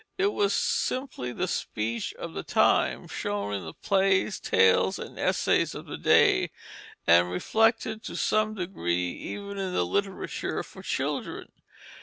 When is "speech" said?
1.47-2.11